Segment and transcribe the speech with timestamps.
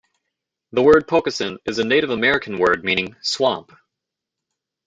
[0.71, 3.71] The word pocosin is a Native American word meaning "swamp".